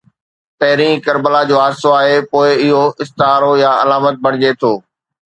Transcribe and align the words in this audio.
پهرين 0.59 0.95
ڪربلا 1.07 1.41
جو 1.49 1.55
حادثو 1.63 1.89
آهي، 1.99 2.15
پوءِ 2.31 2.49
اهو 2.63 2.79
استعارو 3.05 3.51
يا 3.63 3.71
علامت 3.83 4.15
بڻجي 4.25 4.51
ٿو. 4.65 4.73